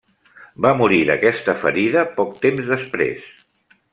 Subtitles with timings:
[0.65, 3.31] Va morir d'aquesta ferida poc temps després.